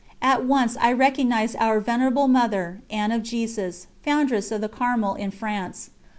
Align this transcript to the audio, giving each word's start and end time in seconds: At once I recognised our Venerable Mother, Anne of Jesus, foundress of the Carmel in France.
At 0.23 0.43
once 0.47 0.75
I 0.81 0.93
recognised 0.93 1.55
our 1.59 1.79
Venerable 1.79 2.27
Mother, 2.27 2.81
Anne 2.89 3.11
of 3.11 3.21
Jesus, 3.21 3.85
foundress 4.03 4.51
of 4.51 4.61
the 4.61 4.67
Carmel 4.67 5.13
in 5.13 5.29
France. 5.29 5.91